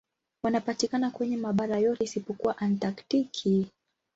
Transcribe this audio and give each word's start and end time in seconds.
Wanapatikana 0.43 1.11
kwenye 1.11 1.37
mabara 1.37 1.77
yote 1.79 2.03
isipokuwa 2.03 2.57
Antaktiki. 2.57 3.67